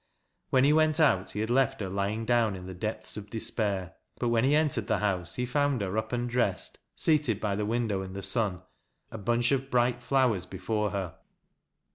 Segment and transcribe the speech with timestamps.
[0.49, 3.93] When he went out, he had left her lying down in the depths of despair,
[4.17, 7.67] but when he entered the house, he found her up and dressed, seated by the
[7.67, 8.63] window in the sun,
[9.11, 11.17] a bunch of bright flowers before her.